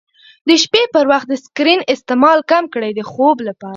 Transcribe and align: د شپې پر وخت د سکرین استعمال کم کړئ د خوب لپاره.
د 0.47 0.49
شپې 0.63 0.83
پر 0.93 1.05
وخت 1.11 1.27
د 1.29 1.33
سکرین 1.45 1.79
استعمال 1.93 2.39
کم 2.51 2.63
کړئ 2.73 2.91
د 2.95 3.01
خوب 3.11 3.37
لپاره. 3.47 3.69